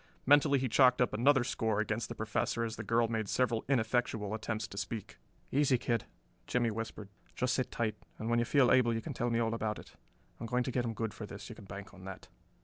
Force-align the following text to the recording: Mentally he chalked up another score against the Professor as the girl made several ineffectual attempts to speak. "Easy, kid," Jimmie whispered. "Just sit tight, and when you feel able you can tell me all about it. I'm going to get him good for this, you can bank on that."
Mentally 0.25 0.57
he 0.57 0.67
chalked 0.67 0.99
up 0.99 1.13
another 1.13 1.43
score 1.43 1.79
against 1.79 2.09
the 2.09 2.15
Professor 2.15 2.63
as 2.63 2.75
the 2.75 2.81
girl 2.83 3.07
made 3.07 3.29
several 3.29 3.63
ineffectual 3.69 4.33
attempts 4.33 4.67
to 4.69 4.75
speak. 4.75 5.19
"Easy, 5.51 5.77
kid," 5.77 6.05
Jimmie 6.47 6.71
whispered. 6.71 7.09
"Just 7.35 7.53
sit 7.53 7.69
tight, 7.69 7.93
and 8.17 8.27
when 8.27 8.39
you 8.39 8.45
feel 8.45 8.71
able 8.71 8.95
you 8.95 9.01
can 9.01 9.13
tell 9.13 9.29
me 9.29 9.37
all 9.37 9.53
about 9.53 9.77
it. 9.77 9.95
I'm 10.39 10.47
going 10.47 10.63
to 10.63 10.71
get 10.71 10.85
him 10.85 10.95
good 10.95 11.13
for 11.13 11.27
this, 11.27 11.49
you 11.49 11.55
can 11.55 11.65
bank 11.65 11.93
on 11.93 12.05
that." 12.05 12.29